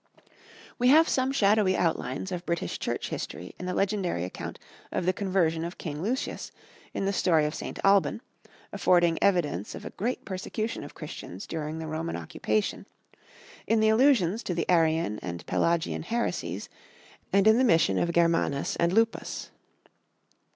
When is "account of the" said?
4.23-5.13